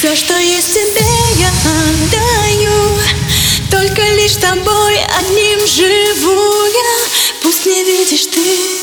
Все, 0.00 0.16
что 0.16 0.34
есть 0.38 0.72
тебе, 0.72 1.04
я 1.36 1.50
отдаю. 1.50 2.98
Только 3.70 4.00
лишь 4.00 4.36
тобой 4.36 4.98
одним 5.18 5.66
живу 5.66 6.64
я. 6.64 7.04
Пусть 7.42 7.66
не 7.66 7.84
видишь 7.84 8.24
ты. 8.24 8.80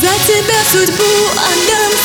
За 0.00 0.12
тебя 0.28 0.62
судьбу 0.70 1.12
отдам 1.34 2.03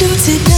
you 0.00 0.14
today. 0.14 0.57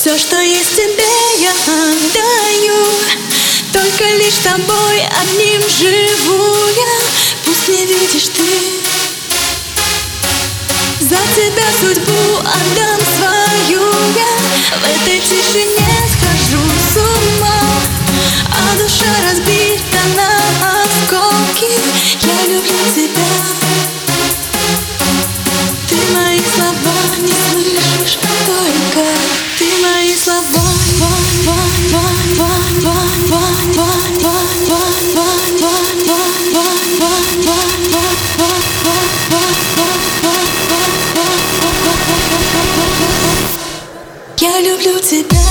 Все, 0.00 0.16
что 0.16 0.40
есть 0.40 0.76
тебе, 0.76 1.04
я 1.40 1.50
отдаю. 1.50 2.74
Только 3.70 4.04
лишь 4.16 4.36
тобой 4.36 5.04
одним 5.20 5.60
живу 5.68 6.68
я. 6.68 7.00
Пусть 7.44 7.68
не 7.68 7.84
видишь 7.84 8.28
ты. 8.28 8.48
За 11.00 11.18
тебя 11.36 11.68
судьбу 11.82 12.38
отдам 12.38 12.98
свою 13.18 13.82
я. 14.16 14.78
В 14.78 14.84
этой 15.02 15.20
тишине 15.20 15.79
люблю 44.62 44.98
тебя. 45.00 45.49